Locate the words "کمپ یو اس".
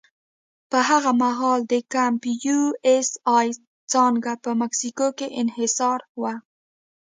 1.93-3.09